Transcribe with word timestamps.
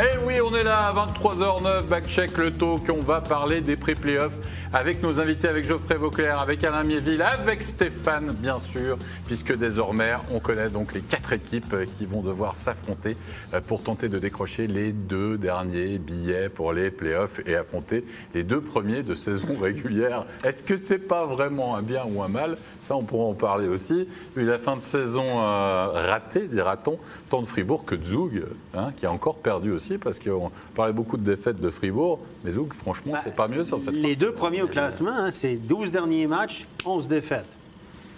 Eh 0.00 0.16
oui, 0.24 0.34
on 0.40 0.54
est 0.54 0.62
là 0.62 0.86
à 0.86 0.94
23h09, 0.94 1.82
backcheck 1.88 2.38
le 2.38 2.52
talk. 2.52 2.88
On 2.88 3.02
va 3.02 3.20
parler 3.20 3.60
des 3.60 3.74
pré-playoffs 3.74 4.38
avec 4.72 5.02
nos 5.02 5.18
invités, 5.18 5.48
avec 5.48 5.64
Geoffrey 5.64 5.96
Vauclair, 5.96 6.38
avec 6.40 6.62
Alain 6.62 6.84
Mieville, 6.84 7.20
avec 7.20 7.64
Stéphane, 7.64 8.30
bien 8.30 8.60
sûr, 8.60 8.96
puisque 9.26 9.56
désormais, 9.56 10.12
on 10.32 10.38
connaît 10.38 10.68
donc 10.68 10.94
les 10.94 11.00
quatre 11.00 11.32
équipes 11.32 11.74
qui 11.98 12.06
vont 12.06 12.22
devoir 12.22 12.54
s'affronter 12.54 13.16
euh, 13.54 13.60
pour 13.60 13.82
tenter 13.82 14.08
de 14.08 14.20
décrocher 14.20 14.68
les 14.68 14.92
deux 14.92 15.36
derniers 15.36 15.98
billets 15.98 16.48
pour 16.48 16.72
les 16.72 16.92
playoffs 16.92 17.40
et 17.44 17.56
affronter 17.56 18.04
les 18.34 18.44
deux 18.44 18.60
premiers 18.60 19.02
de 19.02 19.16
saison 19.16 19.48
régulière. 19.60 20.26
Est-ce 20.44 20.62
que 20.62 20.76
c'est 20.76 20.98
pas 20.98 21.26
vraiment 21.26 21.74
un 21.74 21.82
bien 21.82 22.02
ou 22.08 22.22
un 22.22 22.28
mal? 22.28 22.56
Ça, 22.82 22.94
on 22.94 23.02
pourra 23.02 23.24
en 23.24 23.34
parler 23.34 23.66
aussi. 23.66 24.06
Vu 24.36 24.46
la 24.46 24.60
fin 24.60 24.76
de 24.76 24.82
saison 24.82 25.24
euh, 25.26 25.88
ratée, 25.88 26.46
dira-t-on, 26.46 27.00
tant 27.30 27.40
de 27.40 27.46
Fribourg 27.46 27.84
que 27.84 27.96
de 27.96 28.04
Zoug, 28.04 28.44
hein, 28.74 28.92
qui 28.96 29.04
a 29.04 29.10
encore 29.10 29.38
perdu 29.38 29.72
aussi 29.72 29.87
parce 29.96 30.18
qu'on 30.18 30.50
parlait 30.74 30.92
beaucoup 30.92 31.16
de 31.16 31.22
défaites 31.22 31.60
de 31.60 31.70
Fribourg, 31.70 32.18
mais 32.44 32.50
Zouk, 32.50 32.74
franchement, 32.74 33.14
c'est 33.22 33.34
pas 33.34 33.48
mieux 33.48 33.64
sur 33.64 33.78
cette 33.78 33.94
Les 33.94 34.16
deux 34.16 34.32
premiers 34.32 34.62
au 34.62 34.66
classement, 34.66 35.12
hein, 35.16 35.30
c'est 35.30 35.56
12 35.56 35.90
derniers 35.92 36.26
matchs, 36.26 36.66
11 36.84 37.08
défaites. 37.08 37.56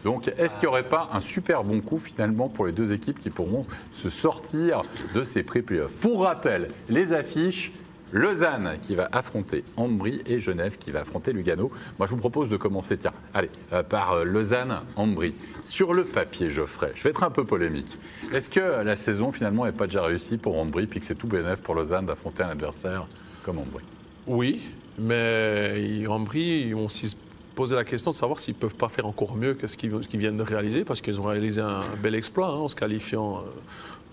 Donc, 0.04 0.32
est-ce 0.38 0.54
qu'il 0.54 0.62
n'y 0.62 0.68
aurait 0.68 0.88
pas 0.88 1.10
un 1.12 1.20
super 1.20 1.62
bon 1.62 1.80
coup 1.80 1.98
finalement 1.98 2.48
pour 2.48 2.66
les 2.66 2.72
deux 2.72 2.92
équipes 2.92 3.18
qui 3.18 3.30
pourront 3.30 3.66
se 3.92 4.08
sortir 4.08 4.82
de 5.14 5.22
ces 5.22 5.42
pré-playoffs? 5.42 5.92
Pour 5.96 6.22
rappel, 6.22 6.68
les 6.88 7.12
affiches, 7.12 7.70
Lausanne 8.12 8.78
qui 8.82 8.94
va 8.94 9.08
affronter 9.12 9.64
Ambry 9.76 10.22
et 10.26 10.38
Genève 10.38 10.78
qui 10.78 10.90
va 10.90 11.00
affronter 11.00 11.32
Lugano. 11.32 11.70
Moi, 11.98 12.06
je 12.06 12.12
vous 12.12 12.20
propose 12.20 12.48
de 12.48 12.56
commencer, 12.56 12.98
tiens, 12.98 13.12
allez, 13.34 13.50
euh, 13.72 13.82
par 13.82 14.12
euh, 14.12 14.24
Lausanne-Ambry. 14.24 15.34
Sur 15.62 15.94
le 15.94 16.04
papier, 16.04 16.50
Geoffrey, 16.50 16.92
je 16.94 17.04
vais 17.04 17.10
être 17.10 17.22
un 17.22 17.30
peu 17.30 17.44
polémique. 17.44 17.98
Est-ce 18.32 18.50
que 18.50 18.82
la 18.82 18.96
saison, 18.96 19.32
finalement, 19.32 19.64
n'est 19.64 19.72
pas 19.72 19.86
déjà 19.86 20.02
réussie 20.02 20.38
pour 20.38 20.58
Ambry, 20.58 20.86
puis 20.86 21.00
que 21.00 21.06
c'est 21.06 21.14
tout 21.14 21.28
bénéf 21.28 21.60
pour 21.60 21.74
Lausanne 21.74 22.06
d'affronter 22.06 22.42
un 22.42 22.50
adversaire 22.50 23.06
comme 23.44 23.58
Ambry? 23.58 23.84
Oui, 24.26 24.60
mais 24.98 26.04
Ambry, 26.08 26.74
on 26.74 26.88
s'y 26.88 27.16
posé 27.54 27.74
la 27.74 27.84
question 27.84 28.10
de 28.10 28.16
savoir 28.16 28.40
s'ils 28.40 28.54
ne 28.54 28.58
peuvent 28.58 28.74
pas 28.74 28.88
faire 28.88 29.06
encore 29.06 29.36
mieux 29.36 29.54
que 29.54 29.66
ce 29.66 29.76
qu'ils 29.76 30.18
viennent 30.18 30.36
de 30.36 30.42
réaliser, 30.42 30.84
parce 30.84 31.00
qu'ils 31.00 31.20
ont 31.20 31.24
réalisé 31.24 31.60
un 31.60 31.82
bel 32.02 32.14
exploit 32.14 32.48
hein, 32.48 32.54
en 32.54 32.68
se 32.68 32.76
qualifiant 32.76 33.44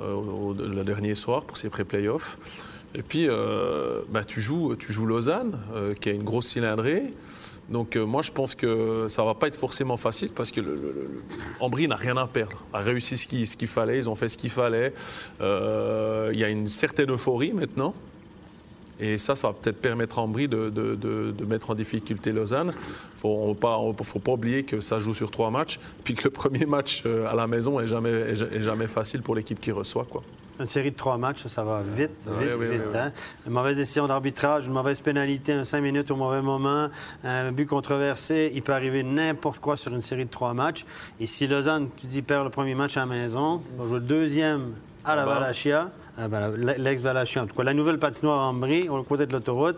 euh, 0.02 0.54
le 0.58 0.84
dernier 0.84 1.16
soir 1.16 1.44
pour 1.44 1.58
ces 1.58 1.70
pré-playoffs. 1.70 2.38
Et 2.96 3.02
puis, 3.02 3.28
euh, 3.28 4.02
bah, 4.10 4.24
tu, 4.24 4.42
joues, 4.42 4.76
tu 4.76 4.94
joues 4.94 5.06
Lausanne, 5.06 5.60
euh, 5.74 5.94
qui 5.94 6.10
a 6.10 6.14
une 6.14 6.24
grosse 6.24 6.48
cylindrée. 6.48 7.04
Donc 7.70 7.98
euh, 7.98 8.06
moi, 8.06 8.22
je 8.22 8.32
pense 8.32 8.56
que 8.56 9.08
ça 9.10 9.26
va 9.26 9.34
pas 9.34 9.48
être 9.48 9.56
forcément 9.56 9.98
facile 9.98 10.30
parce 10.34 10.52
que 10.52 10.62
le, 10.62 11.22
Ambry 11.60 11.88
n'a 11.90 11.98
rien 11.98 12.16
à 12.16 12.26
perdre, 12.26 12.66
a 12.72 12.80
réussi 12.80 13.18
ce 13.18 13.58
qu'il 13.58 13.68
fallait, 13.68 13.98
ils 13.98 14.10
ont 14.10 14.16
fait 14.16 14.30
ce 14.30 14.38
qu'il 14.38 14.50
fallait. 14.50 14.94
Il 15.42 16.40
y 16.40 16.44
a 16.44 16.50
une 16.50 16.68
certaine 16.68 17.12
euphorie 17.12 17.54
maintenant. 17.54 17.94
Et 19.00 19.20
ça, 19.20 19.36
ça 19.36 19.50
va 19.50 19.54
peut-être 19.54 19.80
permettre 19.80 20.18
à 20.18 20.24
Ambry 20.24 20.48
de, 20.48 20.70
de, 20.70 21.46
mettre 21.46 21.70
en 21.70 21.76
difficulté 21.76 22.32
Lausanne. 22.32 22.74
Il 23.24 23.30
ne 23.30 23.94
faut 24.04 24.20
pas 24.20 24.32
oublier 24.32 24.64
que 24.64 24.80
ça 24.80 24.98
joue 24.98 25.14
sur 25.14 25.30
trois 25.30 25.52
matchs, 25.52 25.80
puis 26.04 26.16
que 26.16 26.24
le 26.24 26.32
premier 26.32 26.66
match 26.66 27.04
à 27.06 27.36
la 27.36 27.46
maison 27.46 27.80
est 27.80 27.88
jamais, 27.88 28.10
est 28.10 28.64
jamais 28.64 28.88
facile 28.88 29.22
pour 29.22 29.36
l'équipe 29.36 29.60
qui 29.60 29.72
reçoit. 29.72 30.08
Quoi. 30.10 30.24
Une 30.60 30.66
série 30.66 30.92
de 30.92 30.98
trois 30.98 31.18
matchs, 31.18 31.46
ça 31.48 31.64
va 31.64 31.82
vite, 31.82 32.12
vite, 32.28 32.72
vite. 32.72 32.96
Hein. 32.96 33.12
Une 33.46 33.54
mauvaise 33.54 33.78
décision 33.78 34.08
d'arbitrage, 34.08 34.66
une 34.66 34.74
mauvaise 34.74 35.00
pénalité, 35.02 35.54
un 35.54 35.64
cinq 35.64 35.82
minutes 35.82 36.10
au 36.10 36.16
mauvais 36.16 36.42
moment, 36.42 36.90
un 37.24 37.52
but 37.52 37.68
controversé. 37.68 38.52
Il 38.56 38.64
peut 38.64 38.74
arriver 38.74 39.04
n'importe 39.04 39.60
quoi 39.60 39.78
sur 39.78 39.94
une 39.94 40.02
série 40.02 40.26
de 40.26 40.32
trois 40.32 40.54
matchs. 40.54 40.86
Et 41.20 41.28
si 41.28 41.46
Lausanne, 41.48 41.90
tu 41.98 42.08
dis, 42.08 42.22
perd 42.22 42.44
le 42.44 42.50
premier 42.50 42.74
match 42.74 42.98
à 42.98 43.02
la 43.02 43.06
maison, 43.06 43.62
on 43.78 43.84
va 43.84 43.88
jouer 43.88 44.00
le 44.00 44.06
deuxième 44.06 44.74
à 45.06 45.16
la 45.16 45.26
Valachia. 45.26 45.92
Euh, 46.20 46.28
ben, 46.28 46.52
l'ex-Valachia, 46.78 47.44
en 47.44 47.48
tout 47.48 47.56
cas, 47.56 47.64
la 47.64 47.74
nouvelle 47.74 48.00
patinoire 48.00 48.48
en 48.48 48.54
Brie, 48.54 48.90
au 48.90 49.04
côté 49.04 49.26
de 49.28 49.34
l'autoroute. 49.34 49.78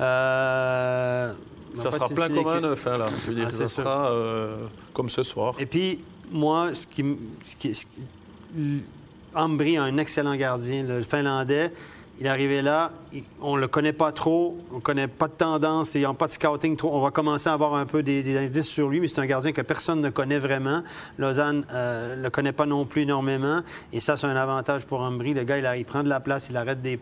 Euh, 0.00 1.32
ça 1.76 1.90
sera 1.90 2.08
plein 2.08 2.28
comme 2.28 2.46
un 2.46 2.60
neuf, 2.60 2.86
hein, 2.86 2.98
là. 2.98 3.08
Je 3.22 3.26
veux 3.26 3.34
dire, 3.34 3.46
ah, 3.48 3.50
ça 3.50 3.66
sera 3.66 4.10
euh, 4.10 4.66
comme 4.92 5.08
ce 5.08 5.22
soir. 5.22 5.54
Et 5.58 5.66
puis, 5.66 6.00
moi, 6.30 6.70
ce 6.74 6.86
qui, 6.86 7.04
ce 7.44 7.56
qui, 7.56 7.74
ce 7.74 7.86
qui 7.86 8.82
Ambry 9.34 9.76
a 9.76 9.84
un 9.84 9.96
excellent 9.98 10.34
gardien, 10.36 10.82
le 10.82 11.02
Finlandais. 11.02 11.72
Il 12.20 12.26
est 12.26 12.28
arrivé 12.28 12.60
là, 12.60 12.92
on 13.40 13.56
ne 13.56 13.62
le 13.62 13.66
connaît 13.66 13.94
pas 13.94 14.12
trop, 14.12 14.58
on 14.72 14.74
ne 14.74 14.80
connaît 14.80 15.08
pas 15.08 15.26
de 15.26 15.32
tendance, 15.32 15.94
il 15.94 16.00
n'y 16.00 16.04
a 16.04 16.12
pas 16.12 16.26
de 16.26 16.32
scouting 16.32 16.76
trop. 16.76 16.94
On 16.94 17.00
va 17.00 17.10
commencer 17.10 17.48
à 17.48 17.54
avoir 17.54 17.74
un 17.74 17.86
peu 17.86 18.02
des, 18.02 18.36
indices 18.36 18.68
sur 18.68 18.90
lui, 18.90 19.00
mais 19.00 19.08
c'est 19.08 19.20
un 19.20 19.26
gardien 19.26 19.52
que 19.52 19.62
personne 19.62 20.02
ne 20.02 20.10
connaît 20.10 20.38
vraiment. 20.38 20.82
Lausanne 21.16 21.60
ne 21.60 21.64
euh, 21.72 22.22
le 22.22 22.28
connaît 22.28 22.52
pas 22.52 22.66
non 22.66 22.84
plus 22.84 23.02
énormément, 23.02 23.62
et 23.94 24.00
ça, 24.00 24.18
c'est 24.18 24.26
un 24.26 24.36
avantage 24.36 24.84
pour 24.84 25.00
Ambry. 25.00 25.32
Le 25.32 25.44
gars, 25.44 25.74
il, 25.74 25.84
prend 25.86 26.02
de 26.02 26.10
la 26.10 26.20
place, 26.20 26.50
il 26.50 26.58
arrête 26.58 26.82
des. 26.82 27.00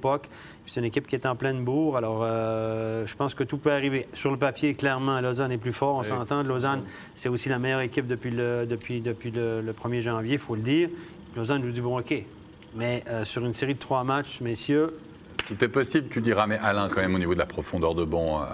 C'est 0.66 0.78
une 0.78 0.86
équipe 0.86 1.08
qui 1.08 1.16
est 1.16 1.26
en 1.26 1.34
pleine 1.34 1.64
bourre, 1.64 1.96
alors 1.96 2.20
euh, 2.22 3.04
je 3.04 3.16
pense 3.16 3.34
que 3.34 3.42
tout 3.42 3.58
peut 3.58 3.72
arriver. 3.72 4.06
Sur 4.12 4.30
le 4.30 4.36
papier, 4.36 4.74
clairement, 4.74 5.20
Lausanne 5.20 5.50
est 5.50 5.58
plus 5.58 5.72
fort, 5.72 5.96
on 5.96 6.04
s'entend. 6.04 6.44
Lausanne, 6.44 6.82
c'est 7.16 7.28
aussi 7.28 7.48
la 7.48 7.58
meilleure 7.58 7.80
équipe 7.80 8.06
depuis 8.06 8.30
le, 8.30 8.66
depuis, 8.66 9.00
depuis 9.00 9.32
le, 9.32 9.62
le 9.62 9.72
1er 9.72 10.00
janvier, 10.00 10.34
il 10.34 10.38
faut 10.38 10.54
le 10.54 10.62
dire. 10.62 10.90
Lausanne 11.36 11.62
joue 11.62 11.72
du 11.72 11.82
bon 11.82 11.96
hockey. 11.98 12.26
Mais 12.74 13.02
euh, 13.08 13.24
sur 13.24 13.44
une 13.44 13.52
série 13.52 13.74
de 13.74 13.78
trois 13.78 14.04
matchs, 14.04 14.40
messieurs. 14.40 14.98
Tout 15.46 15.64
est 15.64 15.68
possible, 15.68 16.08
tu 16.10 16.20
diras, 16.20 16.46
mais 16.46 16.58
Alain, 16.58 16.88
quand 16.88 17.00
même, 17.00 17.14
au 17.14 17.18
niveau 17.18 17.34
de 17.34 17.38
la 17.38 17.46
profondeur 17.46 17.94
de 17.94 18.04
banc, 18.04 18.42
euh, 18.42 18.46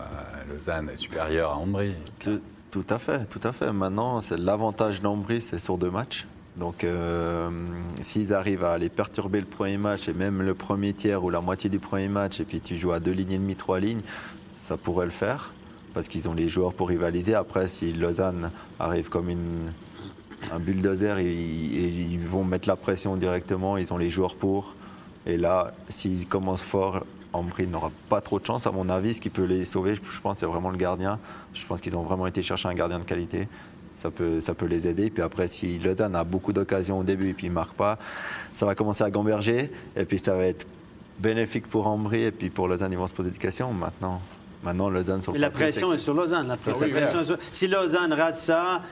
Lausanne 0.48 0.88
est 0.92 0.96
supérieure 0.96 1.50
à 1.50 1.56
Ambry. 1.56 1.94
Tout, 2.70 2.86
à 2.88 2.98
fait, 2.98 3.24
tout 3.26 3.40
à 3.42 3.52
fait. 3.52 3.72
Maintenant, 3.72 4.20
c'est 4.20 4.38
l'avantage 4.38 5.00
d'Ambry, 5.00 5.40
c'est 5.40 5.58
sur 5.58 5.78
deux 5.78 5.90
matchs. 5.90 6.26
Donc, 6.56 6.84
euh, 6.84 7.50
s'ils 8.00 8.32
arrivent 8.32 8.64
à 8.64 8.78
les 8.78 8.88
perturber 8.88 9.40
le 9.40 9.46
premier 9.46 9.76
match 9.76 10.08
et 10.08 10.12
même 10.12 10.42
le 10.42 10.54
premier 10.54 10.92
tiers 10.92 11.24
ou 11.24 11.30
la 11.30 11.40
moitié 11.40 11.68
du 11.68 11.80
premier 11.80 12.08
match, 12.08 12.38
et 12.38 12.44
puis 12.44 12.60
tu 12.60 12.76
joues 12.76 12.92
à 12.92 13.00
deux 13.00 13.10
lignes 13.10 13.32
et 13.32 13.38
demie, 13.38 13.56
trois 13.56 13.80
lignes, 13.80 14.02
ça 14.54 14.76
pourrait 14.76 15.06
le 15.06 15.10
faire 15.10 15.52
parce 15.94 16.08
qu'ils 16.08 16.28
ont 16.28 16.34
les 16.34 16.48
joueurs 16.48 16.74
pour 16.74 16.88
rivaliser. 16.88 17.34
Après, 17.34 17.68
si 17.68 17.92
Lausanne 17.92 18.50
arrive 18.78 19.08
comme 19.08 19.30
une, 19.30 19.72
un 20.52 20.58
bulldozer, 20.58 21.20
ils, 21.20 22.12
ils, 22.12 22.18
vont 22.20 22.44
mettre 22.44 22.68
la 22.68 22.76
pression 22.76 23.16
directement, 23.16 23.76
ils 23.76 23.92
ont 23.92 23.98
les 23.98 24.10
joueurs 24.10 24.34
pour. 24.34 24.74
Et 25.26 25.36
là, 25.36 25.72
s'ils 25.88 26.26
commencent 26.26 26.62
fort, 26.62 27.04
Ambry 27.34 27.66
n'aura 27.66 27.90
pas 28.08 28.20
trop 28.20 28.38
de 28.38 28.46
chance, 28.46 28.66
à 28.66 28.70
mon 28.70 28.88
avis. 28.88 29.14
Ce 29.14 29.20
qui 29.20 29.30
peut 29.30 29.44
les 29.44 29.64
sauver, 29.64 29.94
je 29.94 30.20
pense, 30.20 30.38
c'est 30.38 30.46
vraiment 30.46 30.70
le 30.70 30.76
gardien. 30.76 31.18
Je 31.52 31.66
pense 31.66 31.80
qu'ils 31.80 31.96
ont 31.96 32.02
vraiment 32.02 32.26
été 32.26 32.42
chercher 32.42 32.68
un 32.68 32.74
gardien 32.74 32.98
de 32.98 33.04
qualité. 33.04 33.48
Ça 33.92 34.10
peut, 34.10 34.40
ça 34.40 34.54
peut 34.54 34.66
les 34.66 34.86
aider. 34.86 35.10
Puis 35.10 35.22
après, 35.22 35.48
si 35.48 35.78
Lausanne 35.78 36.14
a 36.16 36.24
beaucoup 36.24 36.52
d'occasions 36.52 36.98
au 36.98 37.04
début 37.04 37.30
et 37.30 37.32
puis 37.32 37.46
il 37.46 37.50
ne 37.50 37.54
marque 37.54 37.74
pas, 37.74 37.98
ça 38.54 38.66
va 38.66 38.74
commencer 38.74 39.02
à 39.04 39.10
gamberger. 39.10 39.70
Et 39.96 40.04
puis 40.04 40.18
ça 40.18 40.34
va 40.34 40.44
être 40.44 40.66
bénéfique 41.18 41.68
pour 41.68 41.86
Ambry. 41.86 42.22
Et 42.22 42.30
puis 42.30 42.50
pour 42.50 42.68
Lausanne, 42.68 42.92
ils 42.92 42.98
vont 42.98 43.06
se 43.06 43.12
poser 43.12 43.30
des 43.30 43.38
questions. 43.38 43.72
Maintenant, 43.72 44.20
maintenant 44.62 44.88
Lausanne 44.88 45.22
sur 45.22 45.32
la 45.32 45.50
pression 45.50 45.92
est 45.92 45.98
sur 45.98 46.14
Lausanne. 46.14 46.48
La, 46.48 46.56
pression 46.56 47.36
Si 47.52 47.66
Lausanne 47.66 48.12
rate 48.12 48.36
ça, 48.36 48.82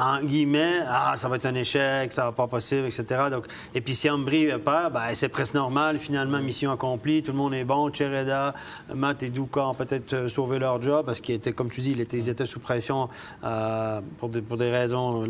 en 0.00 0.22
guillemets, 0.22 0.80
ah, 0.88 1.14
ça 1.16 1.28
va 1.28 1.36
être 1.36 1.46
un 1.46 1.54
échec, 1.54 2.12
ça 2.12 2.24
va 2.24 2.32
pas 2.32 2.46
possible, 2.46 2.86
etc. 2.86 3.04
Donc, 3.30 3.46
et 3.74 3.80
puis 3.80 3.94
si 3.94 4.08
Ambry 4.08 4.48
perd, 4.64 4.92
ben, 4.92 5.14
c'est 5.14 5.28
presque 5.28 5.54
normal. 5.54 5.98
Finalement, 5.98 6.38
mission 6.40 6.72
accomplie, 6.72 7.22
tout 7.22 7.32
le 7.32 7.38
monde 7.38 7.54
est 7.54 7.64
bon. 7.64 7.92
Chereda, 7.92 8.54
Matt 8.94 9.22
et 9.22 9.30
Douka 9.30 9.66
ont 9.66 9.74
peut-être 9.74 10.12
euh, 10.14 10.28
sauvé 10.28 10.58
leur 10.58 10.80
job 10.82 11.06
parce 11.06 11.20
qu'ils 11.20 11.34
étaient, 11.34 11.52
comme 11.52 11.70
tu 11.70 11.80
dis, 11.80 11.92
ils 11.92 12.28
étaient, 12.28 12.46
sous 12.46 12.60
pression 12.60 13.08
euh, 13.44 14.00
pour, 14.18 14.28
des, 14.28 14.42
pour, 14.42 14.56
des, 14.56 14.70
raisons 14.70 15.28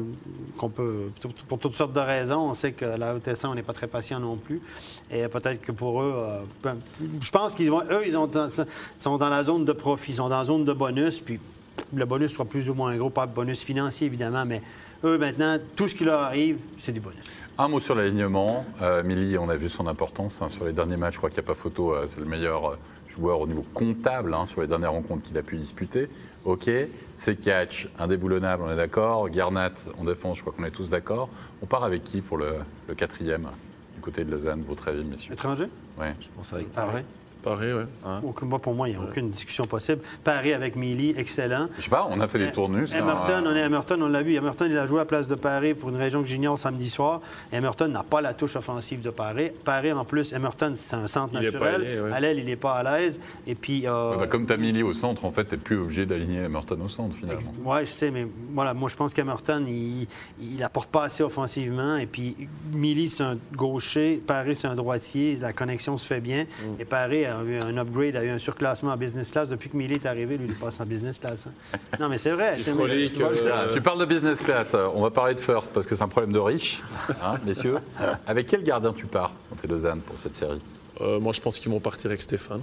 qu'on 0.57 0.69
peut, 0.69 1.11
pour 1.49 1.59
toutes 1.59 1.75
sortes 1.75 1.93
de 1.93 2.01
raisons. 2.01 2.51
On 2.51 2.55
sait 2.55 2.73
que 2.73 2.85
la 2.85 3.15
OTS, 3.15 3.45
on 3.45 3.55
n'est 3.55 3.63
pas 3.63 3.75
très 3.75 3.87
patient 3.87 4.21
non 4.21 4.37
plus. 4.37 4.61
Et 5.11 5.27
peut-être 5.29 5.61
que 5.61 5.73
pour 5.73 6.03
eux, 6.03 6.15
euh, 6.17 6.41
ben, 6.63 6.79
je 7.21 7.31
pense 7.31 7.55
qu'ils 7.55 7.71
vont, 7.71 7.83
eux, 7.91 8.03
ils 8.07 8.17
ont, 8.17 8.31
sont 8.97 9.17
dans 9.19 9.29
la 9.29 9.43
zone 9.43 9.65
de 9.65 9.73
profit, 9.73 10.13
ils 10.13 10.15
sont 10.15 10.29
dans 10.29 10.39
la 10.39 10.45
zone 10.45 10.65
de 10.65 10.73
bonus, 10.73 11.21
puis 11.21 11.39
le 11.95 12.05
bonus 12.05 12.33
soit 12.33 12.45
plus 12.45 12.71
ou 12.71 12.75
moins 12.75 12.97
gros, 12.97 13.11
pas 13.11 13.27
de 13.27 13.35
bonus 13.35 13.63
financier 13.63 14.07
évidemment, 14.07 14.45
mais 14.45 14.63
eux 15.05 15.19
maintenant, 15.19 15.59
tout 15.77 15.89
ce 15.89 15.95
qui 15.95 16.05
leur 16.05 16.21
arrive, 16.21 16.59
c'est 16.79 16.93
du 16.93 17.01
bonus. 17.01 17.25
Un 17.59 17.69
mot 17.69 17.81
sur 17.81 17.95
l'alignement. 17.95 18.65
Euh, 18.81 19.03
Milly, 19.03 19.37
on 19.37 19.49
a 19.49 19.57
vu 19.57 19.69
son 19.69 19.87
importance 19.87 20.41
hein, 20.41 20.49
sur 20.49 20.65
les 20.65 20.73
derniers 20.73 20.97
matchs. 20.97 21.15
Je 21.15 21.19
crois 21.19 21.29
qu'il 21.29 21.39
n'y 21.39 21.45
a 21.45 21.49
pas 21.49 21.55
photo. 21.55 21.95
Euh, 21.95 22.07
c'est 22.07 22.21
le 22.21 22.27
meilleur 22.27 22.71
euh, 22.71 22.77
joueur 23.09 23.41
au 23.41 23.47
niveau 23.47 23.65
comptable 23.75 24.33
hein, 24.33 24.47
sur 24.47 24.63
les 24.63 24.67
dernières 24.67 24.93
rencontres 24.93 25.25
qu'il 25.25 25.37
a 25.37 25.43
pu 25.43 25.57
disputer. 25.57 26.09
OK. 26.45 26.71
C'est 27.15 27.37
catch, 27.37 27.89
indéboulonnable, 27.99 28.63
on 28.67 28.73
est 28.73 28.77
d'accord. 28.77 29.29
Garnat 29.29 29.73
en 29.99 30.05
défense, 30.05 30.39
je 30.39 30.43
crois 30.43 30.55
qu'on 30.57 30.65
est 30.65 30.71
tous 30.71 30.89
d'accord. 30.89 31.29
On 31.63 31.67
part 31.67 31.85
avec 31.85 32.05
qui 32.05 32.23
pour 32.23 32.39
le, 32.39 32.55
quatrième 32.97 33.49
du 33.95 34.01
côté 34.01 34.25
de 34.25 34.31
Lausanne, 34.31 34.65
votre 34.67 34.89
avis, 34.89 35.05
messieurs? 35.05 35.35
Étranger? 35.35 35.67
Oui. 36.01 36.07
Je 36.21 36.29
pense 36.35 36.53
avec 36.53 36.69
Ouais. 37.47 37.85
Aucun- 38.25 38.47
moi, 38.47 38.59
pour 38.59 38.75
moi, 38.75 38.89
il 38.89 38.97
n'y 38.97 39.03
a 39.03 39.03
aucune 39.07 39.31
discussion 39.31 39.65
possible. 39.65 40.01
Paris 40.25 40.53
avec 40.53 40.77
Milly, 40.77 41.15
excellent. 41.17 41.69
Je 41.79 41.83
sais 41.83 41.91
pas, 41.91 42.07
on 42.11 42.21
a 42.21 42.29
fait 42.29 42.39
des 42.39 42.53
tournus. 42.53 42.95
Emerton, 42.97 43.45
on 43.47 43.55
est 43.57 43.63
à 43.63 43.67
Emerton, 43.67 44.01
on 44.01 44.09
l'a 44.09 44.23
vu. 44.23 44.35
Emerton, 44.35 44.67
il 44.69 44.79
a 44.79 44.87
joué 44.87 45.01
à 45.01 45.05
place 45.05 45.29
de 45.29 45.35
Paris 45.35 45.75
pour 45.75 45.89
une 45.89 45.97
région 45.97 46.23
que 46.23 46.29
j'ignore 46.29 46.59
samedi 46.59 46.89
soir. 46.89 47.21
Emerton 47.53 47.89
n'a 47.89 48.03
pas 48.03 48.21
la 48.21 48.33
touche 48.35 48.57
offensive 48.57 49.01
de 49.03 49.11
Paris. 49.11 49.51
Paris, 49.65 49.93
en 49.93 50.05
plus, 50.05 50.33
Emerton, 50.33 50.73
c'est 50.75 50.97
un 50.97 51.07
centre 51.07 51.35
Il 51.41 51.47
est 51.47 51.51
pas 51.59 51.73
naturel. 51.73 51.75
allé, 51.89 52.01
ouais. 52.01 52.13
À 52.13 52.21
l'aile, 52.21 52.39
il 52.39 52.45
n'est 52.45 52.57
pas 52.57 52.75
à 52.75 52.83
l'aise. 52.99 53.21
Et 53.47 53.55
puis. 53.55 53.87
euh, 53.87 54.17
bah, 54.17 54.27
comme 54.27 54.47
tu 54.47 54.53
as 54.53 54.57
mis 54.57 54.73
Lee 54.73 54.83
au 54.83 54.95
centre, 54.95 55.25
en 55.25 55.31
fait, 55.31 55.45
tu 55.47 55.53
n'es 55.55 55.61
plus 55.61 55.79
obligé 55.79 56.07
d'aligner 56.07 56.41
Emerton 56.45 56.79
au 56.85 56.89
centre, 56.89 57.17
finalement. 57.17 57.41
Ouais, 57.65 57.85
je 57.85 57.91
sais, 57.91 58.11
mais 58.11 58.27
voilà, 58.55 58.75
moi 58.75 58.89
je 58.89 58.97
pense 58.97 59.13
qu'Emerton, 59.15 59.65
il, 59.67 60.07
il 60.41 60.63
apporte 60.63 60.91
pas 60.91 61.05
assez 61.05 61.23
offensivement. 61.23 61.97
Et 61.97 62.07
puis, 62.07 62.37
Milly, 62.73 63.09
c'est 63.09 63.25
un 63.25 63.37
gaucher, 63.55 64.23
Paris, 64.27 64.55
c'est 64.55 64.69
un 64.69 64.75
droitier. 64.75 65.39
La 65.41 65.53
connexion 65.53 65.97
se 65.97 66.07
fait 66.07 66.21
bien. 66.21 66.45
Mm. 66.45 66.81
Et 66.81 66.85
Paris 66.85 67.25
a 67.33 67.43
eu 67.43 67.59
un 67.59 67.77
upgrade, 67.79 68.17
a 68.17 68.25
eu 68.25 68.31
un 68.31 68.39
surclassement 68.39 68.93
en 68.93 68.97
business 68.97 69.31
class. 69.31 69.49
Depuis 69.49 69.69
que 69.69 69.77
Milly 69.77 69.95
est 69.95 70.07
arrivé, 70.07 70.37
lui, 70.37 70.47
il 70.49 70.55
passe 70.55 70.81
en 70.81 70.87
business 70.87 71.19
class. 71.19 71.47
hein. 71.47 71.79
Non, 71.99 72.09
mais 72.09 72.19
c'est 72.19 72.31
vrai. 72.31 72.57
tu 72.57 72.71
euh, 72.71 73.73
Tu 73.73 73.81
parles 73.81 73.99
de 74.01 74.05
business 74.05 74.41
class, 74.41 74.75
euh, 74.75 74.89
on 74.95 75.03
va 75.03 75.11
parler 75.11 75.35
de 75.35 75.41
first 75.41 75.73
parce 75.73 75.87
que 75.87 75.95
c'est 75.95 76.03
un 76.03 76.09
problème 76.09 76.33
de 76.33 76.39
riche, 76.39 76.83
hein, 77.23 77.35
messieurs. 77.45 77.79
Avec 78.27 78.47
quel 78.47 78.63
gardien 78.63 78.93
tu 78.93 79.07
pars 79.07 79.33
quand 79.49 79.57
tu 79.57 79.67
es 79.67 79.69
Lausanne 79.69 80.01
pour 80.01 80.19
cette 80.19 80.37
série? 80.37 80.61
Euh, 81.01 81.19
moi, 81.19 81.33
je 81.33 81.41
pense 81.41 81.59
qu'ils 81.59 81.71
vont 81.71 81.81
partir 81.81 82.11
avec 82.11 82.21
Stéphane. 82.23 82.61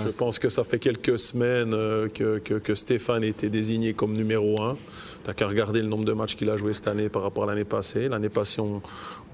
je 0.00 0.08
pense 0.16 0.38
que 0.38 0.48
ça 0.48 0.64
fait 0.64 0.78
quelques 0.78 1.18
semaines 1.18 1.74
euh, 1.74 2.08
que, 2.08 2.38
que- 2.38 2.54
que 2.54 2.74
Stéphane 2.74 3.22
a 3.22 3.26
été 3.26 3.50
désigné 3.50 3.92
comme 3.92 4.14
numéro 4.14 4.60
un. 4.62 4.76
Tu 5.26 5.34
qu'à 5.34 5.46
regarder 5.46 5.82
le 5.82 5.88
nombre 5.88 6.06
de 6.06 6.12
matchs 6.14 6.34
qu'il 6.36 6.48
a 6.48 6.56
joué 6.56 6.72
cette 6.72 6.88
année 6.88 7.10
par 7.10 7.22
rapport 7.22 7.44
à 7.44 7.46
l'année 7.48 7.64
passée. 7.66 8.08
L'année 8.08 8.30
passée, 8.30 8.62
on, 8.62 8.80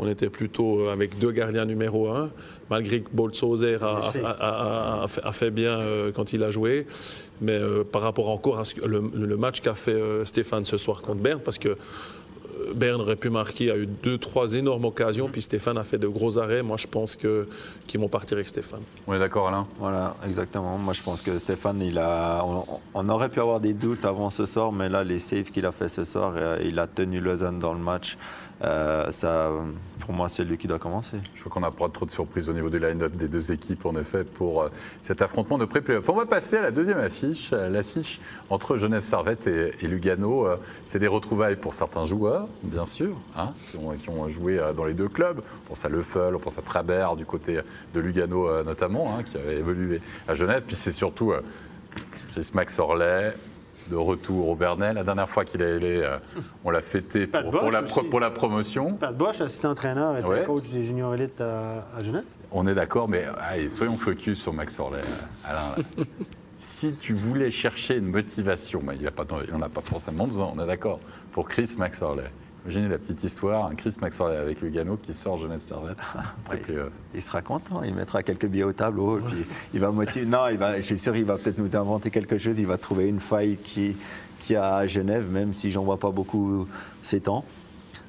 on 0.00 0.08
était 0.08 0.28
plutôt 0.30 0.80
euh, 0.80 0.92
avec 0.92 1.18
deux 1.20 1.30
gardiens 1.30 1.64
numéro 1.64 2.08
un, 2.08 2.30
malgré 2.70 3.02
que 3.02 3.10
Boltsozer 3.12 3.80
a, 3.84 3.94
Blessé. 4.00 4.20
a- 4.24 4.28
a- 4.30 5.04
a- 5.04 5.28
a 5.28 5.32
fait, 5.32 5.50
bien 5.52 5.78
quand 6.14 6.32
il 6.32 6.42
a 6.42 6.50
joué. 6.50 6.86
Mais 7.40 7.52
euh, 7.52 7.84
par 7.84 8.02
rapport 8.02 8.28
encore 8.30 8.58
à 8.58 8.64
ce 8.64 8.74
le, 8.84 9.00
le 9.14 9.36
match 9.36 9.60
qu'a 9.60 9.74
fait 9.74 10.00
Stéphane 10.24 10.64
ce 10.64 10.76
soir 10.76 11.00
contre 11.02 11.20
Berne, 11.20 11.40
parce 11.44 11.58
que 11.58 11.76
Berne 12.74 13.00
aurait 13.00 13.16
pu 13.16 13.30
marquer, 13.30 13.70
a 13.70 13.76
eu 13.76 13.86
deux, 13.86 14.18
trois 14.18 14.54
énormes 14.54 14.84
occasions, 14.84 15.28
puis 15.30 15.42
Stéphane 15.42 15.78
a 15.78 15.84
fait 15.84 15.98
de 15.98 16.08
gros 16.08 16.38
arrêts. 16.38 16.62
Moi, 16.62 16.76
je 16.76 16.86
pense 16.86 17.16
que- 17.16 17.46
qu'ils 17.86 18.00
vont 18.00 18.08
partir 18.08 18.36
avec 18.36 18.48
Stéphane. 18.48 18.80
On 19.06 19.14
est 19.14 19.18
d'accord, 19.18 19.48
Alain? 19.48 19.66
Voilà, 19.78 20.16
exactement. 20.26 20.76
Moi, 20.78 20.92
je 20.92 21.02
pense 21.02 21.22
que 21.22 21.38
Stéphane, 21.38 21.82
il 21.82 21.98
a, 21.98 22.42
on, 22.44 22.64
on 22.94 23.08
aurait 23.08 23.28
pu 23.28 23.40
avoir 23.40 23.60
des 23.60 23.74
doutes 23.74 24.04
avant 24.04 24.30
ce 24.30 24.46
soir, 24.46 24.72
mais 24.72 24.88
là, 24.88 25.04
les 25.04 25.18
saves 25.18 25.50
qu'il 25.50 25.66
a 25.66 25.72
fait 25.72 25.88
ce 25.88 26.04
soir, 26.04 26.32
euh, 26.36 26.58
il 26.64 26.78
a 26.78 26.86
tenu 26.86 27.20
Lausanne 27.20 27.58
dans 27.58 27.72
le 27.74 27.80
match. 27.80 28.16
Euh, 28.64 29.10
pour 30.00 30.12
moi, 30.12 30.28
c'est 30.28 30.44
lui 30.44 30.58
qui 30.58 30.66
doit 30.66 30.78
commencer. 30.78 31.18
Je 31.34 31.40
crois 31.40 31.52
qu'on 31.52 31.60
n'a 31.60 31.70
pas 31.70 31.88
trop 31.88 32.06
de 32.06 32.10
surprises 32.10 32.48
au 32.48 32.52
niveau 32.52 32.70
du 32.70 32.78
line-up 32.78 33.14
des 33.14 33.28
deux 33.28 33.52
équipes, 33.52 33.84
en 33.86 33.96
effet, 33.96 34.24
pour 34.24 34.62
euh, 34.62 34.68
cet 35.00 35.22
affrontement 35.22 35.58
de 35.58 35.64
pré-playoff. 35.64 36.08
On 36.08 36.14
va 36.14 36.26
passer 36.26 36.56
à 36.56 36.62
la 36.62 36.70
deuxième 36.70 36.98
affiche, 36.98 37.50
euh, 37.52 37.68
l'affiche 37.68 38.20
entre 38.50 38.76
Genève 38.76 39.02
Servette 39.02 39.46
et, 39.46 39.86
Lugano. 39.86 40.46
C'est 40.84 40.98
des 40.98 41.06
retrouvailles 41.06 41.56
pour 41.56 41.74
certains 41.74 42.04
joueurs, 42.04 42.48
bien 42.62 42.84
sûr, 42.84 43.16
hein, 43.36 43.52
qui, 43.70 44.08
ont, 44.08 44.28
joué 44.28 44.60
dans 44.76 44.84
les 44.84 44.94
deux 44.94 45.08
clubs. 45.08 45.40
On 45.64 45.68
pense 45.68 45.84
à 45.84 45.88
Leffel, 45.88 46.34
on 46.34 46.38
pense 46.38 46.58
à 46.58 46.62
Trabert, 46.62 47.16
du 47.16 47.26
côté 47.26 47.60
de 47.94 48.00
Lugano 48.00 48.62
notamment, 48.62 49.16
hein, 49.16 49.22
qui 49.22 49.36
avait 49.36 49.56
évolué 49.56 50.00
à 50.26 50.34
Genève. 50.34 50.62
Puis 50.66 50.76
c'est 50.76 50.92
surtout 50.92 51.32
Chris 52.32 52.50
Max 52.54 52.78
Orley. 52.78 53.34
De 53.90 53.96
retour 53.96 54.48
au 54.48 54.54
Vernet. 54.54 54.94
La 54.94 55.04
dernière 55.04 55.28
fois 55.28 55.44
qu'il 55.44 55.60
est 55.60 55.72
allé, 55.76 56.00
euh, 56.02 56.16
on 56.64 56.70
l'a 56.70 56.80
fêté 56.80 57.26
pour, 57.26 57.50
pour 57.50 57.70
la, 57.70 57.82
pro- 57.82 58.02
pour 58.04 58.18
la 58.20 58.30
promotion. 58.30 58.94
Pat 58.94 59.14
Bosch, 59.16 59.40
assistant-entraîneur, 59.40 60.16
était 60.16 60.26
Ouais. 60.26 60.44
coach 60.44 60.68
des 60.70 60.82
juniors 60.82 61.14
élites 61.14 61.40
à, 61.40 61.86
à 61.96 62.02
Genève. 62.02 62.24
On 62.50 62.66
est 62.66 62.74
d'accord, 62.74 63.08
mais 63.08 63.24
allez, 63.50 63.68
soyons 63.68 63.96
focus 63.96 64.40
sur 64.40 64.52
Max 64.54 64.78
Orley. 64.80 65.00
euh, 65.00 65.48
Alain. 65.50 66.04
si 66.56 66.94
tu 66.94 67.12
voulais 67.12 67.50
chercher 67.50 67.96
une 67.96 68.06
motivation, 68.10 68.80
mais 68.84 68.96
il 68.96 69.02
n'en 69.52 69.62
a 69.62 69.68
pas 69.68 69.80
forcément 69.82 70.26
besoin, 70.26 70.52
on 70.56 70.62
est 70.62 70.66
d'accord, 70.66 71.00
pour 71.32 71.48
Chris 71.48 71.70
Max 71.76 72.00
Orley. 72.00 72.30
Imaginez 72.64 72.88
la 72.88 72.96
petite 72.98 73.22
histoire, 73.22 73.66
un 73.66 73.74
Chris 73.74 73.94
Max 74.00 74.18
Orley 74.20 74.36
avec 74.36 74.60
Lugano 74.62 74.96
qui 74.96 75.12
sort 75.12 75.36
Genève 75.36 75.60
Servette. 75.60 75.98
Ouais. 76.50 76.56
playoff. 76.58 76.92
Il 77.14 77.20
sera 77.22 77.42
content, 77.42 77.82
il 77.82 77.94
mettra 77.94 78.22
quelques 78.22 78.46
billets 78.46 78.64
au 78.64 78.72
tableau, 78.72 79.18
puis 79.18 79.44
il 79.74 79.80
va 79.80 79.90
motiver. 79.90 80.24
Non, 80.26 80.48
il 80.48 80.56
va, 80.56 80.76
je 80.76 80.80
suis 80.82 80.98
sûr, 80.98 81.14
il 81.16 81.24
va 81.24 81.36
peut-être 81.36 81.58
nous 81.58 81.76
inventer 81.76 82.10
quelque 82.10 82.38
chose, 82.38 82.58
il 82.58 82.66
va 82.66 82.78
trouver 82.78 83.08
une 83.08 83.20
faille 83.20 83.56
qui, 83.62 83.96
qui 84.40 84.56
a 84.56 84.76
à 84.76 84.86
Genève, 84.86 85.30
même 85.30 85.52
si 85.52 85.70
j'en 85.70 85.82
vois 85.84 85.98
pas 85.98 86.10
beaucoup 86.10 86.66
ces 87.02 87.20
temps. 87.20 87.44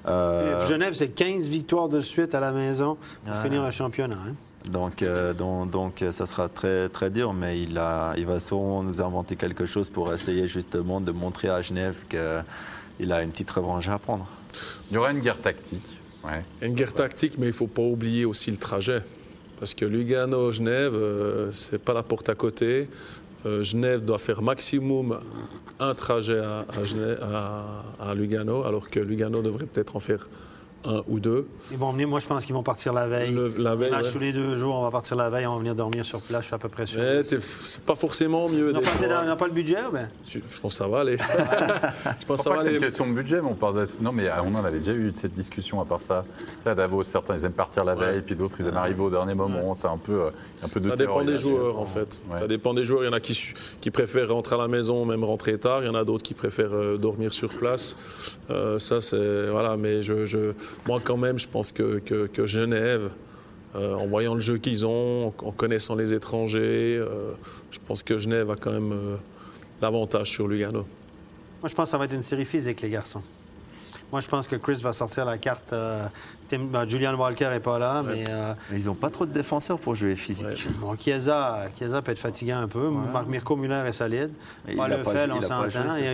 Euh, 0.08 0.66
Genève, 0.68 0.94
c'est 0.94 1.10
15 1.10 1.50
victoires 1.50 1.90
de 1.90 2.00
suite 2.00 2.36
à 2.36 2.40
la 2.40 2.52
maison 2.52 2.96
pour 3.26 3.34
Ah. 3.36 3.42
finir 3.42 3.64
le 3.64 3.72
championnat. 3.72 4.18
hein. 4.30 4.36
Donc, 4.70 5.02
euh, 5.04 5.34
donc, 5.34 5.70
donc, 5.70 6.02
euh, 6.02 6.12
ça 6.12 6.26
sera 6.26 6.48
très, 6.50 6.90
très 6.90 7.10
dur, 7.10 7.34
mais 7.34 7.62
il, 7.62 7.78
a, 7.78 8.14
il 8.18 8.26
va 8.26 8.40
sûrement 8.40 8.84
nous 8.84 9.02
inventer 9.02 9.36
quelque 9.36 9.66
chose 9.66 9.90
pour 9.90 10.12
essayer 10.14 10.48
justement 10.48 11.02
de 11.02 11.12
montrer 11.12 11.50
à 11.50 11.62
Genève 11.62 11.98
qu'il 12.10 13.12
a 13.12 13.22
une 13.24 13.30
petite 13.32 13.52
revanche 13.52 13.88
à 13.90 14.00
prendre. 14.00 14.28
Il 14.90 14.96
y 14.96 14.98
aura 14.98 15.12
une 15.12 15.20
guerre 15.20 15.42
tactique. 15.42 15.86
Une 16.62 16.74
guerre 16.74 16.94
tactique, 16.94 17.34
mais 17.38 17.46
il 17.46 17.50
ne 17.50 17.54
faut 17.54 17.68
pas 17.68 17.84
oublier 17.84 18.26
aussi 18.26 18.50
le 18.50 18.58
trajet. 18.58 19.02
Parce 19.60 19.74
que 19.74 19.86
Lugano-Genève, 19.86 20.96
euh, 20.96 21.52
c'est 21.52 21.78
pas 21.78 21.94
la 21.94 22.04
porte 22.04 22.30
à 22.30 22.36
côté. 22.36 22.90
Euh, 23.46 23.64
Genève 23.64 24.04
doit 24.04 24.18
faire 24.18 24.42
maximum 24.42 25.20
un 25.80 25.94
trajet 25.94 26.42
à 26.42 28.14
Lugano, 28.16 28.64
alors 28.64 28.90
que 28.90 29.00
Lugano 29.00 29.42
devrait 29.42 29.68
peut-être 29.68 29.96
en 29.96 30.00
faire 30.00 30.28
un 30.86 31.04
ou 31.08 31.20
deux. 31.20 31.48
Ils 31.72 31.78
vont 31.78 31.92
venir, 31.92 32.08
moi, 32.08 32.20
je 32.20 32.28
pense 32.28 32.46
qu'ils 32.46 32.56
vont 32.56 32.64
partir 32.64 32.94
la 32.94 33.08
veille. 33.08 33.32
Le- 33.32 33.54
la 33.58 33.76
veille, 33.76 33.92
Match 33.92 34.06
ouais. 34.06 34.12
tous 34.12 34.20
les 34.20 34.34
deux 34.34 34.56
jours, 34.56 34.76
on 34.76 34.82
va 34.84 34.92
partir 34.92 35.16
la 35.18 35.30
veille, 35.30 35.46
on 35.48 35.54
va 35.54 35.60
venir 35.60 35.76
dormir 35.76 36.06
sur 36.06 36.20
place, 36.22 36.42
je 36.42 36.46
suis 36.48 36.56
à 36.56 36.58
peu 36.60 36.70
près 36.70 36.86
sûr. 36.86 37.02
C'est 37.24 37.82
pas 37.82 37.96
forcément 37.96 38.48
mieux. 38.50 38.70
On 38.70 39.26
n'a 39.26 39.36
pas, 39.36 39.48
le 39.48 39.52
budget, 39.54 39.78
ben. 39.92 40.10
Je 40.26 40.40
pense 40.62 40.74
que 40.74 40.84
ça 40.84 40.88
va 40.88 41.00
aller. 41.02 41.18
je 42.22 42.26
pense 42.26 42.38
que 42.40 42.44
ça 42.44 42.50
pas 42.50 42.50
va 42.52 42.56
que 42.58 42.64
c'est 42.64 42.70
une 42.70 42.76
aller. 42.76 42.78
question 42.86 43.08
de 43.08 43.14
budget, 43.14 43.42
mais 43.42 43.50
on 43.50 43.56
parle 43.56 43.80
de... 43.82 43.86
Non, 44.02 44.12
mais 44.12 44.30
on 44.44 44.54
en 44.56 44.64
avait 44.66 44.80
déjà 44.80 44.94
eu 44.94 45.12
de 45.12 45.18
cette 45.18 45.34
discussion 45.34 45.82
à 45.82 45.86
part 45.86 46.00
ça. 46.00 46.26
Ça, 46.60 46.72
à 46.72 46.76
Davos, 46.76 47.04
certains, 47.04 47.36
ils 47.36 47.46
aiment 47.46 47.52
partir 47.54 47.84
la 47.84 47.96
veille, 47.96 48.22
puis 48.22 48.36
d'autres, 48.36 48.56
ils 48.60 48.68
aiment 48.68 48.78
arriver 48.78 49.02
au 49.02 49.10
dernier 49.10 49.34
moment. 49.36 49.74
C'est 49.74 49.88
un 49.88 49.98
peu, 49.98 50.14
euh, 50.26 50.30
un 50.64 50.68
peu 50.68 50.80
de 50.80 50.90
Ça 50.90 50.96
dépend 50.96 51.24
des 51.24 51.38
joueurs, 51.38 51.80
en 51.80 51.86
fait. 51.86 52.20
Ouais. 52.32 52.40
Ça 52.40 52.48
dépend 52.48 52.74
des 52.74 52.84
joueurs. 52.84 53.04
Il 53.04 53.08
y 53.08 53.10
en 53.10 53.14
a 53.14 53.20
qui, 53.20 53.92
préfèrent 53.92 54.30
rentrer 54.30 54.56
à 54.56 54.60
la 54.60 54.68
maison, 54.68 55.06
même 55.06 55.24
rentrer 55.24 55.58
tard. 55.58 55.82
Il 55.84 55.88
y 55.88 55.90
en 55.90 55.96
a 55.96 56.04
d'autres 56.04 56.24
qui 56.24 56.34
préfèrent 56.34 56.74
euh, 56.76 56.98
dormir 56.98 57.34
sur 57.34 57.50
place. 57.54 57.96
Euh, 58.50 58.80
ça, 58.80 59.02
c'est. 59.02 59.48
Voilà, 59.50 59.78
mais 59.78 60.02
je, 60.02 60.26
je- 60.26 60.54
moi, 60.88 61.00
quand 61.04 61.18
même, 61.18 61.40
je 61.40 61.48
pense 61.48 61.72
que, 61.72 62.02
Genève, 62.46 63.10
euh, 63.76 63.94
en 63.96 64.08
voyant 64.08 64.34
le 64.36 64.40
jeu 64.40 64.58
qu'ils 64.58 64.86
ont, 64.86 65.28
en, 65.28 65.48
en 65.48 65.52
connaissant 65.52 65.96
les 65.96 66.14
étrangers, 66.14 66.98
euh, 66.98 67.34
je 67.72 67.80
pense 67.86 68.04
que 68.04 68.18
Genève 68.18 68.50
a 68.52 68.56
quand 68.56 68.72
même 68.72 68.94
euh, 68.94 69.16
l'avantage 69.82 70.32
sur 70.32 70.48
Lugano. 70.48 70.86
Moi, 71.62 71.70
je 71.70 71.74
pense 71.74 71.86
que 71.86 71.92
ça 71.92 71.98
va 71.98 72.06
être 72.06 72.14
une 72.14 72.22
série 72.22 72.46
physique, 72.46 72.82
les 72.82 72.90
garçons. 72.90 73.22
Moi, 74.16 74.22
je 74.22 74.30
pense 74.30 74.48
que 74.48 74.56
Chris 74.56 74.80
va 74.82 74.94
sortir 74.94 75.26
la 75.26 75.38
carte. 75.38 75.74
euh, 75.74 76.06
Tim- 76.48 76.70
ben, 76.72 76.88
Julian 76.88 77.16
Walker 77.16 77.50
n'est 77.50 77.60
pas 77.60 77.78
là, 77.80 78.02
mais 78.02 78.24
euh, 78.30 78.54
Mais 78.72 78.80
ils 78.80 78.86
n'ont 78.86 78.94
pas 78.94 79.10
trop 79.10 79.26
de 79.26 79.34
défenseurs 79.34 79.78
pour 79.78 79.94
jouer 79.96 80.16
physique. 80.16 80.66
bon, 80.80 80.96
Chiesa, 80.96 81.64
Chiesa 81.78 82.02
peut 82.02 82.14
être 82.14 82.20
fatigant 82.20 82.60
un 82.60 82.68
peu. 82.70 82.88
Marc 83.12 83.28
Mirko 83.28 83.58
Muller 83.58 83.82
est 83.86 83.92
solide. 83.92 84.30
Et 84.68 84.72
il 84.72 84.78
Pas 84.78 84.86
a 84.86 84.88
le 84.88 85.02
pas 85.04 85.10
Fel, 85.12 85.30
joué- 85.32 85.38
on 85.40 85.42
s'entend. 85.42 85.66
Il 85.98 86.06
y 86.06 86.08
a 86.08 86.14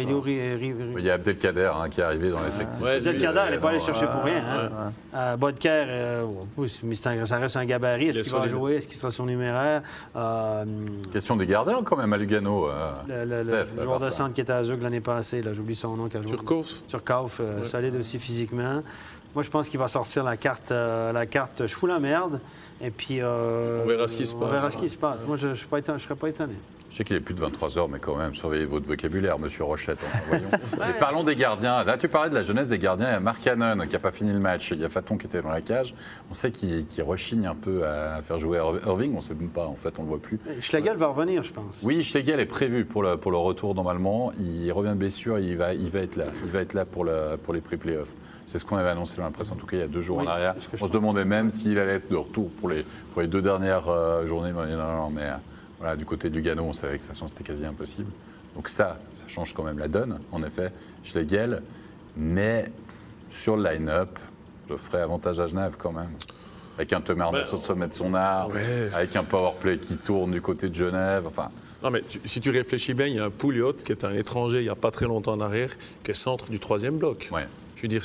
Il 0.98 1.06
y 1.06 1.10
Abdelkader 1.12 1.72
hein, 1.80 1.90
qui 1.90 2.02
est 2.02 2.04
arrivé 2.04 2.32
dans 2.32 2.40
l'effectif. 2.42 2.82
Ouais, 2.82 3.00
Peut-être 3.02 3.14
lui, 3.18 3.22
Kader, 3.22 3.42
il 3.50 3.52
n'est 3.52 3.58
pas 3.60 3.70
allé 3.70 3.80
chercher 3.82 4.08
pour 4.08 4.24
rien. 4.24 4.34
ouais. 4.36 4.70
Hein. 4.74 4.92
Euh, 5.14 5.38
Bodker, 5.38 5.84
euh, 5.90 6.26
ça 7.26 7.38
reste 7.38 7.58
un 7.58 7.66
gabarit. 7.66 8.08
Est-ce 8.08 8.18
Il 8.18 8.22
est 8.22 8.24
qu'il 8.24 8.32
va 8.32 8.38
solide. 8.40 8.52
jouer? 8.56 8.76
Est-ce 8.78 8.88
qu'il 8.88 8.98
sera 8.98 9.12
surnuméraire? 9.12 9.84
Euh, 10.16 10.66
Question 11.14 11.36
des 11.36 11.46
gardiens 11.46 11.82
quand 11.84 11.98
même 11.98 12.14
à 12.14 12.18
Lugano. 12.18 12.68
euh, 12.68 12.94
le, 13.26 13.44
Steph, 13.44 13.84
joueur 13.84 14.00
de 14.00 14.10
centre 14.10 14.34
qui 14.34 14.42
était 14.42 14.54
à 14.54 14.64
Zug 14.64 14.82
l'année 14.82 15.02
passée, 15.02 15.42
là, 15.44 15.54
j'oublie 15.54 15.76
son 15.76 15.96
nom. 15.98 16.08
Qui 16.08 16.18
a 16.18 16.22
joué. 16.22 16.32
Solide 17.92 18.00
aussi 18.00 18.20
physiquement. 18.20 18.84
Moi, 19.34 19.44
je 19.44 19.50
pense 19.50 19.70
qu'il 19.70 19.80
va 19.80 19.88
sortir 19.88 20.24
la 20.24 20.36
carte, 20.38 20.72
euh, 20.72 21.12
la 21.12 21.26
carte 21.26 21.66
je 21.68 21.74
fous 21.74 21.88
la 21.88 22.00
merde. 22.00 22.40
Et 22.82 22.92
puis. 22.92 23.20
euh, 23.22 23.82
On 23.84 23.88
verra 23.88 24.08
ce 24.08 24.18
qui 24.18 24.26
se 24.26 24.36
On 24.36 24.40
passe. 24.40 24.52
verra 24.52 24.72
ce 24.72 24.78
qui 24.78 24.90
se 24.90 24.98
passe. 24.98 25.22
Moi, 25.26 25.38
je 25.38 25.50
ne 25.50 25.54
serais 25.54 26.16
pas 26.16 26.30
étonné. 26.30 26.54
Je 26.92 26.98
sais 26.98 27.04
qu'il 27.06 27.16
est 27.16 27.22
plus 27.22 27.34
de 27.34 27.40
23 27.40 27.78
heures, 27.78 27.88
mais 27.88 28.00
quand 28.00 28.18
même, 28.18 28.34
surveillez 28.36 28.66
votre 28.66 28.86
vocabulaire, 28.86 29.40
monsieur 29.40 29.64
Rochette. 29.64 30.00
voyons. 30.28 30.44
Et 30.90 31.00
parlons 31.00 31.24
des 31.24 31.36
gardiens. 31.38 31.86
Là, 31.86 31.98
tu 31.98 32.10
parlais 32.10 32.30
de 32.30 32.36
la 32.36 32.42
jeunesse 32.42 32.68
des 32.68 32.80
gardiens. 32.80 33.08
Il 33.08 33.14
y 33.14 33.16
a 33.16 33.20
Mark 33.22 33.42
Cannon 33.42 33.78
qui 33.88 33.94
n'a 33.94 34.00
pas 34.00 34.12
fini 34.12 34.34
le 34.34 34.40
match. 34.40 34.72
Il 34.72 34.80
y 34.82 34.84
a 34.84 34.90
Faton 34.90 35.16
qui 35.18 35.26
était 35.26 35.42
dans 35.42 35.50
la 35.52 35.62
cage. 35.62 35.94
On 36.30 36.34
sait 36.34 36.52
qu'il 36.52 36.86
qu'il 36.86 37.02
rechigne 37.04 37.48
un 37.48 37.56
peu 37.56 37.88
à 37.88 38.22
faire 38.22 38.38
jouer 38.38 38.58
Irv- 38.58 38.82
Irving. 38.86 39.14
On 39.14 39.18
ne 39.18 39.22
sait 39.22 39.34
même 39.36 39.48
pas, 39.48 39.68
en 39.68 39.76
fait, 39.76 40.00
on 40.00 40.02
ne 40.04 40.08
le 40.08 40.16
voit 40.16 40.22
plus. 40.22 40.38
Schlegel 40.60 40.98
va 40.98 41.08
revenir, 41.08 41.44
je 41.44 41.54
pense. 41.54 41.80
Oui, 41.82 42.04
Schlegel 42.04 42.42
est 42.42 42.46
prévu 42.46 42.84
pour 42.84 43.04
le, 43.04 43.16
pour 43.16 43.32
le 43.32 43.38
retour 43.38 43.74
normalement. 43.74 44.34
Il 44.38 44.70
revient 44.74 44.90
de 44.90 44.96
blessure, 44.96 45.40
il 45.40 45.56
va, 45.56 45.74
il 45.74 45.90
va 45.90 46.00
être 46.00 46.18
là. 46.18 46.26
Il 46.44 46.52
va 46.52 46.60
être 46.60 46.74
là 46.74 46.84
pour, 46.84 47.06
le, 47.06 47.38
pour 47.42 47.54
les 47.54 47.62
pré-playoffs. 47.62 48.12
C'est 48.46 48.58
ce 48.58 48.66
qu'on 48.66 48.76
avait 48.76 48.90
annoncé 48.90 49.16
dans 49.16 49.24
la 49.24 49.32
presse, 49.32 49.50
en 49.54 49.56
tout 49.56 49.66
cas, 49.66 49.78
il 49.78 49.80
y 49.80 49.84
a 49.84 49.88
deux 49.88 50.02
jours 50.02 50.18
Oui, 50.18 50.26
en 50.28 50.30
arrière. 50.32 50.56
On 50.82 50.88
se 50.88 50.92
demandait 50.92 51.24
même 51.24 51.52
s'il 51.52 51.80
allait 51.80 51.94
être 51.94 52.12
de 52.12 52.18
retour 52.18 52.50
pour 52.60 52.68
les, 52.68 52.86
pour 53.14 53.22
les 53.22 53.30
deux 53.30 53.42
dernières 53.42 53.88
euh, 53.88 54.26
journées. 54.26 54.52
Non, 54.52 54.66
non, 54.66 54.76
non, 54.98 55.10
mais 55.10 55.22
euh, 55.22 55.36
voilà, 55.82 55.96
du 55.98 56.06
côté 56.06 56.30
du 56.30 56.42
Gano, 56.42 56.64
on 56.64 56.74
savait 56.74 56.94
que 56.94 56.98
de 57.04 57.08
toute 57.08 57.16
façon, 57.16 57.28
c'était 57.28 57.44
quasi 57.44 57.66
impossible. 57.66 58.10
Donc 58.56 58.70
ça, 58.70 59.00
ça 59.14 59.24
change 59.28 59.54
quand 59.54 59.64
même 59.64 59.80
la 59.80 59.88
donne, 59.88 60.20
en 60.32 60.44
effet, 60.44 60.72
Schlegel. 61.04 61.62
Mais 62.16 62.72
sur 63.30 63.58
le 63.58 63.64
line-up, 63.70 64.20
je 64.70 64.76
ferai 64.76 65.02
avantage 65.02 65.40
à 65.40 65.48
Genève 65.48 65.76
quand 65.78 65.92
même. 65.92 66.12
Avec 66.78 66.94
un 66.94 67.02
Thomas 67.02 67.26
Arnaud 67.26 67.40
Ouais. 67.40 67.54
au 67.54 67.60
sommet 67.60 67.88
de 67.88 67.94
son 67.94 68.14
art, 68.14 68.50
Ouais. 68.50 68.90
avec 68.94 69.16
un 69.16 69.24
powerplay 69.24 69.78
qui 69.78 69.96
tourne 69.98 70.32
du 70.32 70.42
côté 70.42 70.70
de 70.70 70.76
Genève. 70.76 71.24
Enfin, 71.28 71.50
Non, 71.84 71.90
mais 71.90 72.02
tu- 72.08 72.20
si 72.26 72.40
tu 72.40 72.52
réfléchis 72.52 72.94
bien, 72.94 73.08
il 73.08 73.16
y 73.16 73.20
a 73.20 73.26
un 73.26 73.30
Pouliot 73.32 73.74
qui 73.74 73.92
est 73.92 74.04
un 74.06 74.14
étranger 74.14 74.60
il 74.60 74.64
n'y 74.66 74.70
a 74.70 74.76
pas 74.76 74.92
très 74.92 75.06
longtemps 75.08 75.34
en 75.34 75.42
arrière, 75.42 75.72
qui 76.04 76.12
est 76.12 76.14
centre 76.14 76.50
du 76.52 76.60
troisième 76.60 76.98
bloc. 76.98 77.30
ouais. 77.32 77.48
Je 77.76 77.82
veux 77.82 77.88
dire, 77.88 78.04